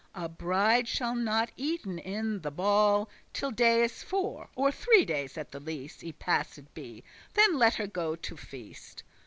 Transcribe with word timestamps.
A 0.15 0.27
bride 0.27 0.87
shall 0.87 1.13
not 1.13 1.51
eaten 1.55 1.99
in 1.99 2.41
the 2.41 2.49
ball 2.49 3.07
Till 3.33 3.51
dayes 3.51 4.01
four, 4.01 4.49
or 4.55 4.71
three 4.71 5.05
days 5.05 5.37
at 5.37 5.51
the 5.51 5.59
least, 5.59 6.01
Y 6.03 6.11
passed 6.17 6.73
be; 6.73 7.03
then 7.35 7.59
let 7.59 7.75
her 7.75 7.85
go 7.85 8.15
to 8.15 8.35
feast. 8.35 9.03